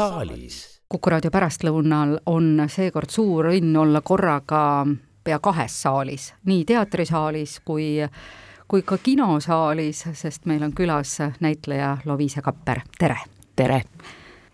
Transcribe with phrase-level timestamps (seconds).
[0.00, 0.80] saalis.
[0.88, 4.86] kuku raadio pärastlõunal on seekord suur õnn olla korraga
[5.24, 8.00] pea kahes saalis, nii teatrisaalis kui,
[8.68, 13.18] kui ka kinosaalis, sest meil on külas näitleja Loviise Kapper, tere!
[13.56, 13.82] tere!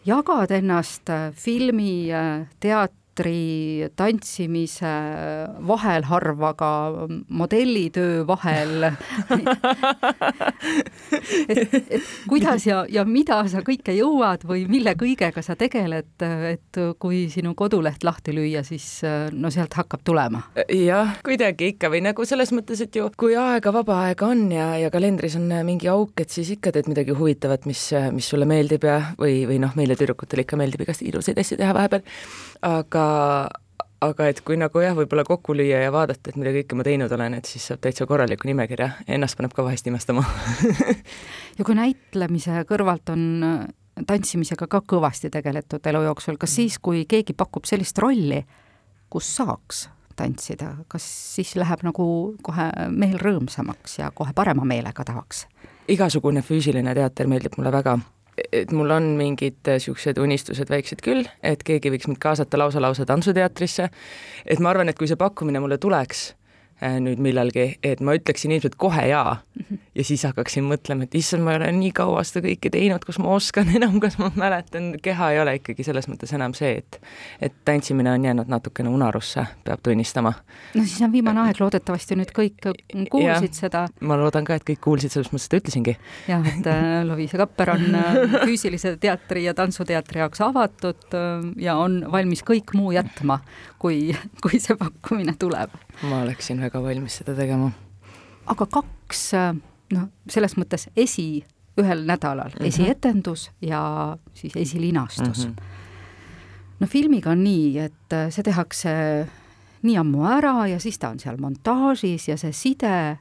[0.06, 2.08] jagad ennast filmi,
[2.60, 4.92] teatri, teatri, tantsimise
[5.66, 8.84] vahel harva ka modellitöö vahel
[11.48, 16.12] et, et kuidas ja, ja mida sa kõike jõuad või mille kõigega sa tegeled,
[16.50, 19.00] et kui sinu koduleht lahti lüüa, siis
[19.32, 20.42] no sealt hakkab tulema?
[20.68, 24.74] jah, kuidagi ikka või nagu selles mõttes, et ju kui aega, vaba aega on ja,
[24.80, 28.84] ja kalendris on mingi auk, et siis ikka teed midagi huvitavat, mis, mis sulle meeldib
[28.86, 32.04] ja, või, või noh, meile tüdrukutele ikka meeldib igast ilusaid asju teha vahepeal,
[32.62, 33.06] aga
[34.00, 37.12] aga et kui nagu jah, võib-olla kokku lüüa ja vaadata, et mida kõike ma teinud
[37.16, 38.90] olen, et siis saab täitsa korraliku nimekirja.
[39.06, 40.24] Ja ennast paneb ka vahest imestama.
[41.56, 43.60] Ja kui näitlemise kõrvalt on äh,
[44.04, 48.42] tantsimisega ka kõvasti tegeletud elu jooksul, kas siis, kui keegi pakub sellist rolli,
[49.08, 52.06] kus saaks tantsida, kas siis läheb nagu
[52.44, 55.46] kohe meel rõõmsamaks ja kohe parema meelega tahaks?
[55.88, 57.96] igasugune füüsiline teater meeldib mulle väga
[58.52, 63.06] et mul on mingid niisugused unistused väiksed küll, et keegi võiks mind kaasata lausa lausa
[63.08, 63.88] tantsuteatrisse,
[64.46, 66.28] et ma arvan, et kui see pakkumine mulle tuleks,
[66.82, 69.38] Äh, nüüd millalgi, et ma ütleksin ilmselt kohe jaa.
[69.96, 73.18] Ja siis hakkaksin mõtlema, et issand, ma ei ole nii kaua seda kõike teinud, kas
[73.22, 76.98] ma oskan enam, kas ma mäletan, keha ei ole ikkagi selles mõttes enam see, et
[77.42, 80.32] et tantsimine on jäänud natukene unarusse, peab tunnistama.
[80.74, 82.68] no siis on viimane aeg, loodetavasti nüüd kõik
[83.12, 83.84] kuulsid ja, seda.
[84.00, 85.96] ma loodan ka, et kõik kuulsid, selles mõttes seda ütlesingi.
[86.28, 91.16] jah, et äh, Loviisa Kapper on äh, füüsilise teatri ja tantsuteatri jaoks avatud
[91.62, 93.40] ja on valmis kõik muu jätma,
[93.82, 94.10] kui,
[94.44, 95.72] kui see pakkumine tuleb.
[96.04, 97.72] ma oleksin väga valmis seda tegema.
[98.46, 98.68] aga
[99.06, 99.30] kaks,
[99.94, 101.44] noh, selles mõttes esi
[101.78, 102.66] ühel nädalal mm, -hmm.
[102.66, 105.52] esietendus ja siis esilinastus mm.
[105.52, 105.62] -hmm.
[106.80, 108.90] no filmiga on nii, et see tehakse
[109.82, 113.18] nii ammu ära ja siis ta on seal montaažis ja see side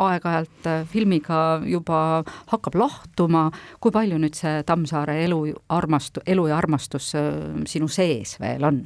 [0.00, 6.56] aeg-ajalt äh, filmiga juba hakkab lahtuma, kui palju nüüd see Tammsaare elu armastu-, elu ja
[6.56, 7.26] armastus äh,
[7.66, 8.84] sinu sees veel on?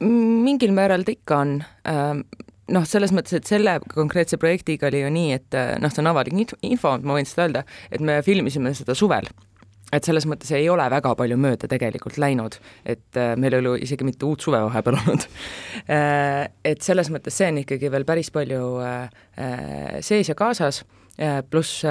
[0.00, 1.56] mingil määral ta ikka on
[2.72, 6.12] noh, selles mõttes, et selle konkreetse projektiga oli ju nii, et äh, noh, see on
[6.12, 9.28] avalik info, ma võin seda öelda, et me filmisime seda suvel
[9.92, 12.56] et selles mõttes ei ole väga palju mööda tegelikult läinud,
[12.88, 15.26] et äh, meil ei ole isegi mitte uut suve vahepeal olnud
[15.84, 16.48] äh,.
[16.64, 18.64] et selles mõttes see on ikkagi veel päris palju
[20.00, 20.82] sees ja kaasas
[21.50, 21.84] pluss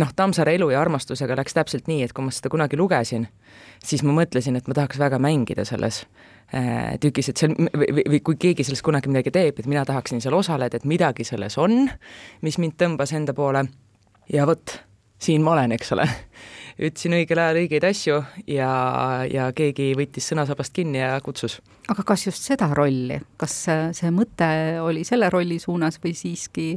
[0.00, 3.26] noh, Tammsaare elu ja armastusega läks täpselt nii, et kui ma seda kunagi lugesin,
[3.84, 6.04] siis ma mõtlesin, et ma tahaks väga mängida selles
[6.54, 10.22] äh, tükis, et seal või, või, kui keegi sellest kunagi midagi teeb, et mina tahaksin
[10.24, 11.86] seal osaleda, et midagi selles on,
[12.44, 13.66] mis mind tõmbas enda poole
[14.32, 14.78] ja vot,
[15.20, 16.08] siin ma olen, eks ole
[16.74, 18.18] ütlesin õigel ajal õigeid asju
[18.50, 18.70] ja,
[19.30, 21.60] ja keegi võttis sõnasabast kinni ja kutsus.
[21.88, 23.54] aga kas just seda rolli, kas
[23.94, 24.48] see mõte
[24.82, 26.68] oli selle rolli suunas või siiski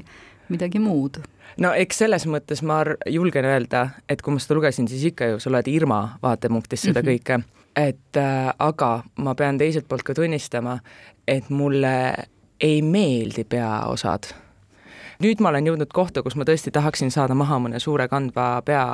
[0.50, 1.22] midagi muud?
[1.58, 5.40] no eks selles mõttes ma julgen öelda, et kui ma seda lugesin, siis ikka ju
[5.40, 7.14] sa oled Irma vaatepunktist seda -hmm.
[7.14, 7.42] kõike,
[7.76, 10.80] et äh, aga ma pean teiselt poolt ka tunnistama,
[11.28, 12.14] et mulle
[12.60, 14.34] ei meeldi peaosad
[15.24, 18.86] nüüd ma olen jõudnud kohta, kus ma tõesti tahaksin saada maha mõne suure kandva pea,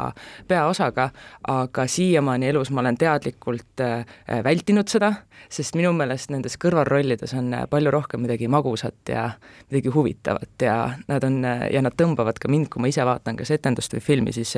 [0.48, 1.10] peaosaga,
[1.50, 4.06] aga siiamaani elus ma olen teadlikult äh,
[4.46, 5.14] vältinud seda,
[5.54, 9.30] sest minu meelest nendes kõrvalrollides on äh, palju rohkem midagi magusat ja
[9.72, 13.40] midagi huvitavat ja nad on, äh, ja nad tõmbavad ka mind, kui ma ise vaatan
[13.40, 14.56] kas etendust või filmi, siis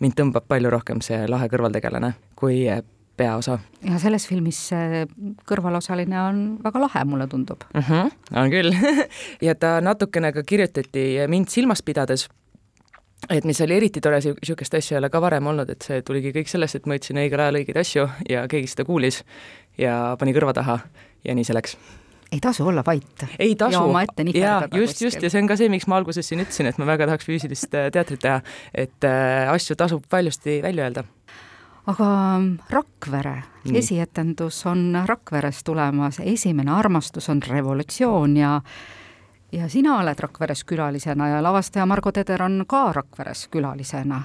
[0.00, 2.64] mind tõmbab palju rohkem see lahe kõrvaltegelane kui
[3.18, 3.58] peaosa.
[3.84, 4.60] ja selles filmis
[5.48, 7.86] kõrvalosaline on väga lahe, mulle tundub mm.
[7.88, 8.10] -hmm,
[8.42, 8.74] on küll
[9.48, 12.28] ja ta natukene ka kirjutati mind silmas pidades,
[13.30, 16.32] et mis oli eriti tore, niisugust asja ei ole ka varem olnud, et see tuligi
[16.36, 19.24] kõik sellest, et ma ütlesin õigel ajal õigeid asju ja keegi seda kuulis
[19.78, 20.80] ja pani kõrva taha
[21.24, 21.78] ja nii see läks
[22.32, 23.26] ei tasu olla vait.
[23.38, 23.72] ei tasu.
[23.72, 24.78] ja omaette nihverdada.
[24.78, 27.08] just, just ja see on ka see, miks ma alguses siin ütlesin, et ma väga
[27.08, 28.42] tahaks füüsilist äh, teatrit teha,
[28.74, 31.04] et äh, asju tasub valjusti välja öelda
[31.88, 32.40] aga
[32.70, 33.74] Rakvere mm.
[33.74, 38.60] esietendus on Rakveres tulemas, esimene armastus on revolutsioon ja
[39.52, 44.22] ja sina oled Rakveres külalisena ja lavastaja Margo Teder on ka Rakveres külalisena.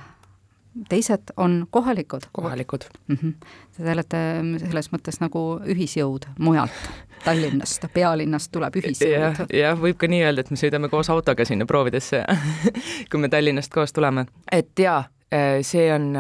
[0.90, 2.22] teised on kohalikud.
[2.32, 3.18] kohalikud mm.
[3.24, 3.34] -hmm.
[3.78, 4.18] Te olete
[4.60, 6.72] selles mõttes nagu ühisjõud mujalt
[7.24, 9.46] Tallinnast, pealinnast tuleb ühisjõud ja,.
[9.54, 12.26] jah, võib ka nii öelda, et me sõidame koos autoga sinna proovidesse
[13.12, 14.26] kui me Tallinnast koos tuleme.
[14.52, 15.04] et jaa,
[15.62, 16.16] see on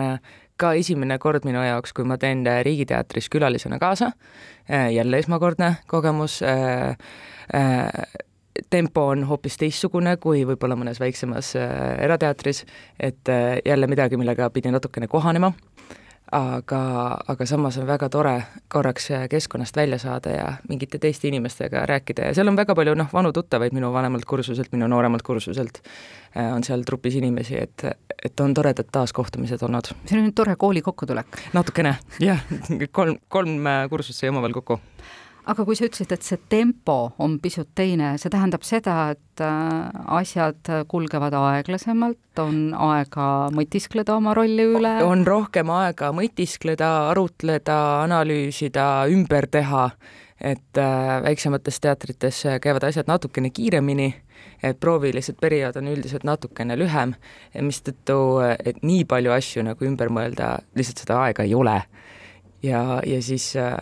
[0.57, 4.11] ka esimene kord minu jaoks, kui ma teen äh, Riigiteatris külalisena kaasa,
[4.69, 6.97] äh, jälle esmakordne kogemus, äh,
[8.69, 12.63] tempo on hoopis teistsugune kui võib-olla mõnes väiksemas erateatris,
[13.01, 13.29] et
[13.65, 15.49] jälle midagi, millega pidi natukene kohanema
[16.33, 16.81] aga,
[17.27, 18.33] aga samas on väga tore
[18.71, 23.09] korraks keskkonnast välja saada ja mingite teiste inimestega rääkida ja seal on väga palju noh,
[23.13, 25.81] vanu tuttavaid minu vanemalt kursuselt, minu nooremalt kursuselt,
[26.37, 27.85] äh, on seal trupis inimesi, et,
[28.25, 29.93] et on toredad taaskohtumised olnud.
[30.05, 31.41] see on nüüd tore kooli kokkutulek.
[31.53, 32.41] natukene, jah,
[32.97, 34.79] kolm, kolm äh, kursust sai omavahel kokku
[35.49, 39.89] aga kui sa ütlesid, et see tempo on pisut teine, see tähendab seda, et äh,
[40.17, 44.95] asjad kulgevad aeglasemalt, on aega mõtiskleda oma rolli üle?
[45.05, 49.89] on rohkem aega mõtiskleda, arutleda, analüüsida, ümber teha,
[50.39, 54.13] et äh, väiksemates teatrites käivad asjad natukene kiiremini,
[54.63, 57.17] et proovilised periood on üldiselt natukene lühem,
[57.67, 58.17] mistõttu
[58.63, 61.81] et nii palju asju nagu ümber mõelda, lihtsalt seda aega ei ole.
[62.63, 63.75] ja, ja siis äh,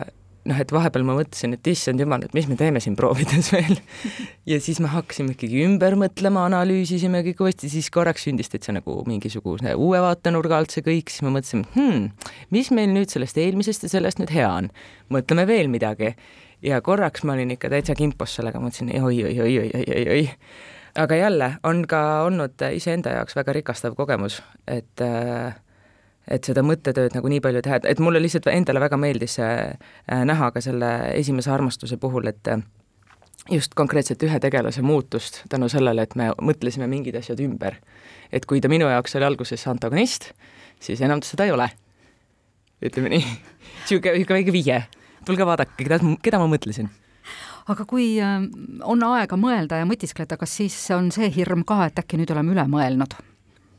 [0.48, 3.78] noh, et vahepeal ma mõtlesin, et issand jumal, et mis me teeme siin proovides veel.
[4.48, 8.98] ja siis me hakkasime ikkagi ümber mõtlema, analüüsisime kõik uuesti, siis korraks sündis täitsa nagu
[9.08, 13.86] mingisuguse uue vaatenurga alt see kõik, siis me mõtlesime hmm,, mis meil nüüd sellest eelmisest
[13.86, 14.70] ja sellest nüüd hea on.
[15.12, 16.14] mõtleme veel midagi.
[16.62, 20.28] ja korraks ma olin ikka täitsa kimpos sellega, mõtlesin oi-oi-oi-oi-oi-oi.
[21.02, 25.54] aga jälle on ka olnud iseenda jaoks väga rikastav kogemus, et äh,
[26.30, 29.74] et seda mõttetööd nagu nii palju teha, et, et mulle lihtsalt endale väga meeldis äh,
[30.06, 32.62] näha ka selle esimese armastuse puhul, et äh,
[33.50, 37.76] just konkreetselt ühe tegelase muutust tänu sellele, et me mõtlesime mingid asjad ümber.
[38.32, 40.30] et kui ta minu jaoks oli alguses antagonist,
[40.80, 41.68] siis enam ta seda ei ole.
[42.82, 43.22] ütleme nii,
[43.82, 44.82] niisugune, niisugune väike vihje.
[45.26, 46.90] tulge vaadake, keda, keda ma mõtlesin
[47.70, 48.46] aga kui äh,
[48.82, 52.54] on aega mõelda ja mõtiskleda, kas siis on see hirm ka, et äkki nüüd oleme
[52.54, 53.18] üle mõelnud?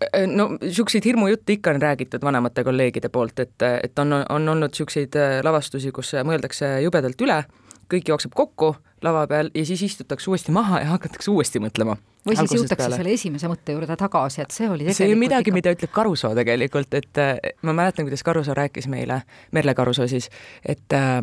[0.04, 4.74] Äh, no niisuguseid hirmujutte ikka on räägitud vanemate kolleegide poolt, et, et on, on olnud
[4.74, 7.44] niisuguseid äh, lavastusi, kus mõeldakse jubedalt üle,
[7.92, 8.74] kõik jookseb kokku
[9.04, 11.98] lava peal ja siis istutakse uuesti maha ja hakatakse uuesti mõtlema.
[12.28, 12.98] või siis jõutakse peale.
[13.02, 16.34] selle esimese mõtte juurde tagasi, et see oli see on midagi ikka..., mida ütleb Karusoo
[16.36, 19.22] tegelikult, et äh, ma mäletan, kuidas Karusoo rääkis meile,
[19.52, 20.30] Merle Karusoo siis,
[20.66, 21.22] et äh,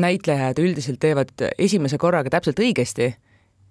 [0.00, 3.12] näitlejad üldiselt teevad esimese korraga täpselt õigesti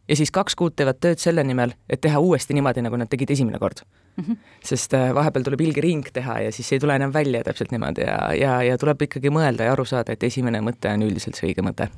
[0.10, 3.32] ja siis kaks kuud teevad tööd selle nimel, et teha uuesti niimoodi, nagu nad tegid
[3.32, 4.24] esimene kord mm.
[4.24, 4.38] -hmm.
[4.64, 8.34] sest äh, vahepeal tuleb ilgering teha ja siis ei tule enam välja täpselt niimoodi ja,
[8.34, 11.66] ja, ja tuleb ikkagi mõelda ja aru saada, et esimene mõte on üldiselt see õige
[11.66, 11.90] mõte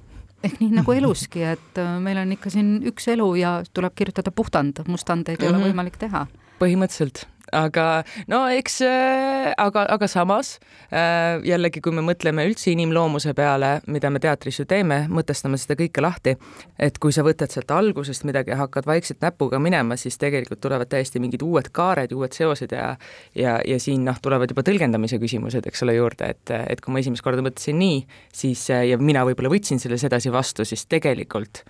[0.44, 4.32] ehk nii nagu eluski, et äh, meil on ikka siin üks elu ja tuleb kirjutada
[4.32, 5.56] puhtand, mustandeid ei mm -hmm.
[5.56, 5.72] ole mhm.
[5.72, 6.28] võimalik teha.
[6.60, 7.86] põhimõtteliselt aga
[8.32, 10.56] no eks, äh, aga, aga samas
[10.92, 15.78] äh, jällegi, kui me mõtleme üldse inimloomuse peale, mida me teatris ju teeme, mõtestame seda
[15.80, 16.36] kõike lahti,
[16.80, 20.92] et kui sa võtad sealt algusest midagi ja hakkad vaikselt näpuga minema, siis tegelikult tulevad
[20.92, 22.94] täiesti mingid uued kaared, uued seosed ja
[23.36, 27.02] ja, ja siin noh, tulevad juba tõlgendamise küsimused, eks ole, juurde, et, et kui ma
[27.04, 28.04] esimest korda mõtlesin nii,
[28.34, 31.64] siis ja mina võib-olla võtsin selle sedasi vastu, siis tegelikult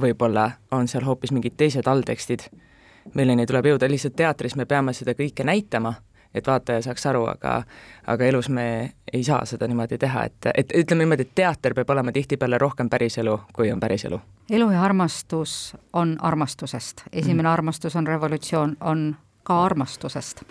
[0.00, 2.48] võib-olla on seal hoopis mingid teised alltekstid
[3.14, 5.94] milleni tuleb jõuda, lihtsalt teatris me peame seda kõike näitama,
[6.34, 7.62] et vaataja saaks aru, aga
[8.06, 8.66] aga elus me
[9.12, 12.90] ei saa seda niimoodi teha, et, et ütleme niimoodi, et teater peab olema tihtipeale rohkem
[12.90, 14.20] päriselu, kui on päriselu.
[14.50, 17.52] elu ja armastus on armastusest, esimene mm.
[17.52, 20.42] armastus on revolutsioon, on ka armastusest.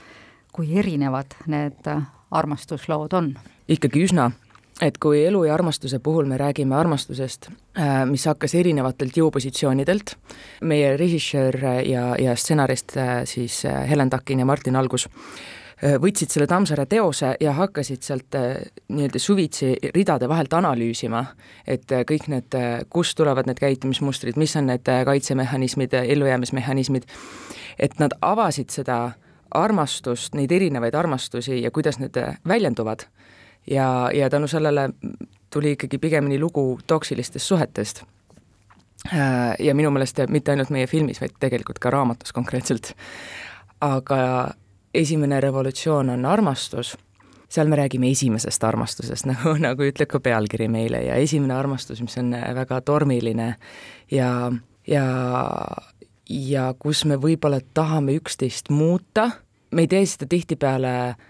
[0.54, 1.90] kui erinevad need
[2.32, 3.34] armastuslood on?
[3.68, 4.32] ikkagi üsna
[4.82, 10.16] et kui elu ja armastuse puhul me räägime armastusest, äh, mis hakkas erinevatelt jõupositsioonidelt,
[10.62, 15.10] meie režissöör ja, ja stsenarist äh, siis äh, Helen Takin ja Martin Algus
[15.84, 18.36] võtsid selle Tammsaare teose ja hakkasid sealt
[18.88, 21.26] nii-öelda suvitsi ridade vahelt analüüsima,
[21.68, 22.56] et kõik need,
[22.94, 27.10] kust tulevad need käitumismustrid, mis on need kaitsemehhanismid, ellujäämismehhanismid,
[27.76, 29.02] et nad avasid seda
[29.52, 32.16] armastust, neid erinevaid armastusi ja kuidas need
[32.48, 33.04] väljenduvad
[33.68, 34.90] ja, ja tänu sellele
[35.54, 38.04] tuli ikkagi pigemini lugu toksilistest suhetest.
[39.14, 42.94] Äh, ja minu meelest mitte ainult meie filmis, vaid tegelikult ka raamatus konkreetselt.
[43.82, 44.50] aga
[44.94, 46.98] esimene revolutsioon on armastus,
[47.50, 52.18] seal me räägime esimesest armastusest, nagu, nagu ütleb ka pealkiri meile ja esimene armastus, mis
[52.18, 53.56] on väga tormiline
[54.12, 54.52] ja,
[54.88, 55.06] ja,
[56.30, 59.30] ja kus me võib-olla tahame üksteist muuta,
[59.72, 61.28] me ei tee seda tihtipeale äh,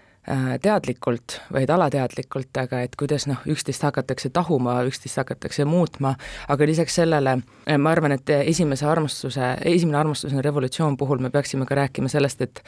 [0.62, 6.14] teadlikult, vaid alateadlikult, aga et kuidas noh, üksteist hakatakse tahuma, üksteist hakatakse muutma,
[6.48, 11.30] aga lisaks sellele äh, ma arvan, et esimese armastuse, esimene armastus on revolutsioon puhul me
[11.34, 12.62] peaksime ka rääkima sellest, et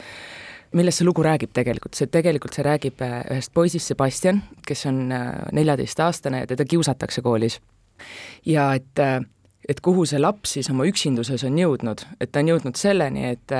[0.77, 5.07] millest see lugu räägib tegelikult, see tegelikult, see räägib äh, ühest poisist, Sebastian, kes on
[5.55, 7.59] neljateistaastane ja teda kiusatakse koolis.
[8.45, 8.99] ja et
[9.67, 13.55] et kuhu see laps siis oma üksinduses on jõudnud, et ta on jõudnud selleni, et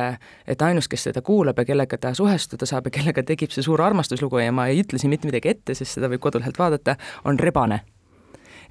[0.48, 3.82] et ainus, kes teda kuulab ja kellega ta suhestuda saab ja kellega tekib see suur
[3.84, 7.40] armastuslugu ja ma ei ütle siin mitte midagi ette, sest seda võib kodulehelt vaadata, on
[7.40, 7.82] rebane.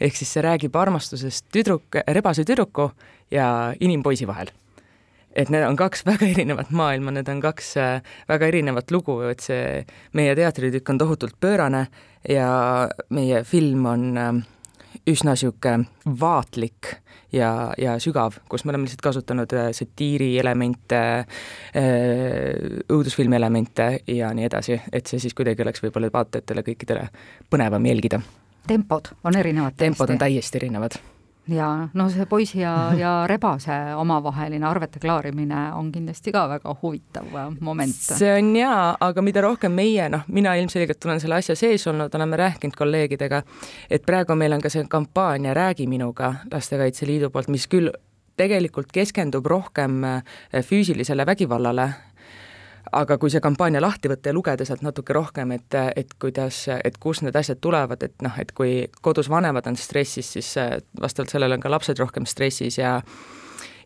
[0.01, 2.91] ehk siis see räägib armastusest tüdruk, rebase tüdruku
[3.31, 4.53] ja inimpoisi vahel
[5.37, 9.45] et need on kaks väga erinevat maailma, need on kaks äh, väga erinevat lugu, et
[9.45, 9.85] see
[10.17, 11.87] meie teatritükk on tohutult pöörane
[12.29, 14.33] ja meie film on äh,
[15.07, 15.87] üsna niisugune
[16.21, 16.93] vaatlik
[17.33, 21.03] ja, ja sügav, kus me oleme lihtsalt kasutanud äh, satiiri elemente,
[22.93, 27.09] õudusfilmi elemente ja nii edasi, et see siis kuidagi oleks võib-olla vaatajatele kõikidele
[27.51, 28.23] põnevam jälgida.
[28.67, 29.77] tempod on erinevad?
[29.77, 30.99] tempod on täiesti erinevad
[31.49, 37.29] ja no see poisi ja, ja rebase omavaheline arvete klaarimine on kindlasti ka väga huvitav
[37.61, 37.95] moment.
[37.95, 42.15] see on jaa, aga mida rohkem meie, noh, mina ilmselgelt olen selle asja sees olnud,
[42.15, 43.43] oleme rääkinud kolleegidega,
[43.91, 47.93] et praegu meil on ka see kampaania Räägi minuga Lastekaitse Liidu poolt, mis küll
[48.37, 50.03] tegelikult keskendub rohkem
[50.53, 51.89] füüsilisele vägivallale
[52.93, 56.99] aga kui see kampaania lahti võtta ja lugeda sealt natuke rohkem, et, et kuidas, et
[57.03, 61.35] kust need asjad tulevad, et noh, et kui kodus vanemad on stressis, siis äh, vastavalt
[61.35, 63.01] sellele on ka lapsed rohkem stressis ja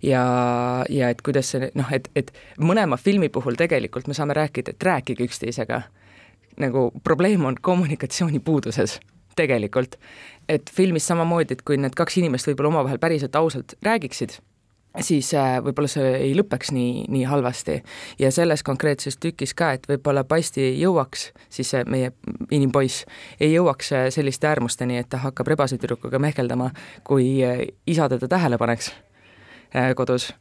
[0.03, 0.25] ja,
[0.89, 4.83] ja et kuidas see noh, et, et mõlema filmi puhul tegelikult me saame rääkida, et
[4.83, 5.83] rääkige üksteisega.
[6.61, 9.01] nagu probleem on kommunikatsiooni puuduses
[9.37, 9.97] tegelikult.
[10.49, 14.41] et filmis samamoodi, et kui need kaks inimest võib-olla omavahel päriselt ausalt räägiksid
[14.99, 17.81] siis äh, võib-olla see ei lõpeks nii, nii halvasti.
[18.19, 22.13] ja selles konkreetses tükis ka, et võib-olla Pasti ei jõuaks, siis see meie
[22.51, 23.05] inimpoiss,
[23.41, 26.71] ei jõuaks äh, selliste äärmusteni, et ta hakkab rebase tüdrukuga mehkeldama,
[27.05, 28.93] kui äh, isa teda tähele paneks
[29.95, 30.33] kodus.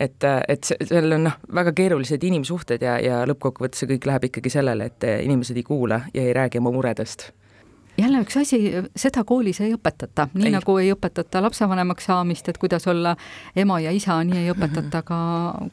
[0.00, 4.52] et, et seal on noh, väga keerulised inimsuhted ja, ja lõppkokkuvõttes see kõik läheb ikkagi
[4.54, 7.28] sellele, et inimesed ei kuula ja ei räägi oma muredest
[7.98, 8.58] jälle üks asi,
[8.96, 10.54] seda koolis ei õpetata, nii ei.
[10.54, 13.16] nagu ei õpetata lapsevanemaks saamist, et kuidas olla
[13.56, 15.18] ema ja isa, nii ei õpetata ka,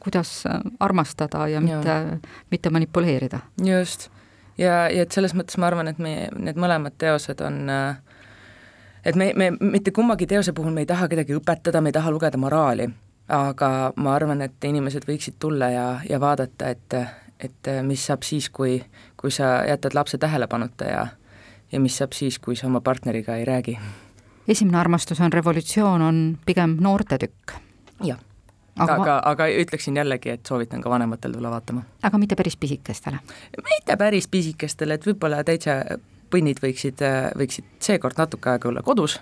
[0.02, 0.42] kuidas
[0.80, 1.96] armastada ja mitte,
[2.50, 3.40] mitte manipuleerida.
[3.64, 4.08] just.
[4.58, 7.70] ja, ja et selles mõttes ma arvan, et meie need mõlemad teosed on
[9.06, 12.10] et me, me mitte kummagi teose puhul me ei taha kedagi õpetada, me ei taha
[12.10, 12.88] lugeda moraali,
[13.28, 13.70] aga
[14.02, 16.98] ma arvan, et inimesed võiksid tulla ja, ja vaadata, et,
[17.38, 18.80] et mis saab siis, kui,
[19.16, 21.06] kui sa jätad lapse tähelepanuta ja
[21.72, 23.78] ja mis saab siis, kui sa oma partneriga ei räägi.
[24.48, 27.52] esimene armastus on revolutsioon, on pigem noortetükk.
[28.04, 28.18] jah,
[28.78, 31.82] aga, aga, aga ütleksin jällegi, et soovitan ka vanematel tulla vaatama.
[32.02, 33.18] aga mitte päris pisikestele?
[33.70, 35.82] mitte päris pisikestele, et võib-olla täitsa
[36.30, 37.02] põnnid võiksid,
[37.38, 39.18] võiksid seekord natuke aega olla kodus,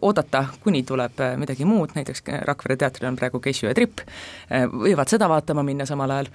[0.00, 4.02] oodata, kuni tuleb midagi muud, näiteks Rakvere teatril on praegu Keissu ja Tripp,
[4.72, 6.30] võivad seda vaatama minna samal ajal,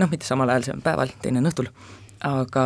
[0.00, 1.70] noh, mitte samal ajal, see on päeval, teine on õhtul,
[2.26, 2.64] aga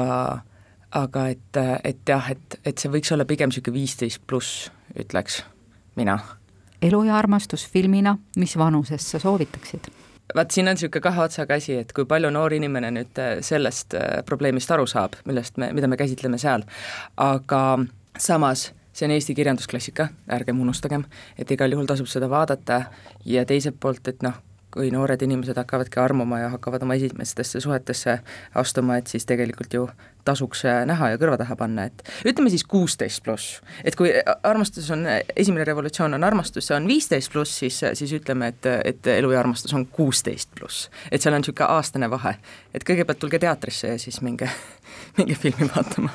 [0.97, 5.42] aga et, et jah, et, et see võiks olla pigem niisugune viisteist pluss, ütleks
[5.97, 6.18] mina.
[6.83, 9.90] elu ja armastus filmina, mis vanuses sa soovitaksid?
[10.35, 13.95] vaat siin on niisugune kahe otsaga asi, et kui palju noor inimene nüüd äh, sellest
[13.97, 16.64] äh, probleemist aru saab, millest me, mida me käsitleme seal,
[17.16, 17.62] aga
[18.18, 21.04] samas see on Eesti kirjandusklassika, ärgem unustagem,
[21.38, 22.83] et igal juhul tasub seda vaadata
[23.25, 24.35] ja teiselt poolt, et noh,
[24.75, 28.18] kui noored inimesed hakkavadki armuma ja hakkavad oma esimestesse suhetesse
[28.54, 29.88] astuma, et siis tegelikult ju
[30.28, 33.62] tasuks äh, näha ja kõrva taha panna, et ütleme siis kuusteist pluss.
[33.84, 35.06] et kui armastus on,
[35.37, 39.40] esimene revolutsioon on armastus, see on viisteist pluss, siis, siis ütleme, et, et elu ja
[39.40, 40.90] armastus on kuusteist pluss.
[41.10, 42.37] et seal on niisugune aastane vahe.
[42.75, 44.50] et kõigepealt tulge teatrisse ja siis minge,
[45.18, 46.12] minge filmi vaatama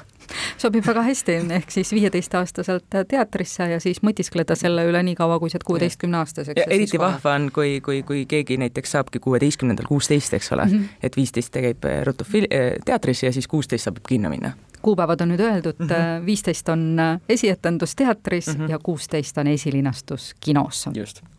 [0.58, 5.50] sobib väga hästi, ehk siis viieteistaastaselt teatrisse ja siis mõtiskleda selle üle nii kaua, kui
[5.50, 6.68] sa oled kuueteistkümneaastaseks.
[6.68, 11.00] eriti vahva on, kui, kui, kui keegi näiteks saabki kuueteistkümnendal kuusteist, eks ole mm, -hmm.
[11.04, 12.50] et viisteist käib ruttu fil-,
[12.86, 14.54] teatrisse ja siis kuusteist saab kinno minna
[14.84, 16.26] kuupäevad on nüüd öeldud, mhm.
[16.26, 16.98] viisteist on
[17.30, 18.72] esietendus teatris mm -hmm.
[18.72, 20.90] ja kuusteist on esilinastus kinos.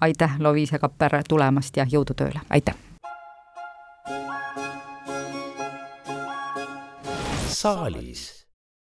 [0.00, 2.40] aitäh, Loviise Kapper, tulemast ja jõudu tööle!
[2.50, 2.74] aitäh!
[7.48, 8.43] saalis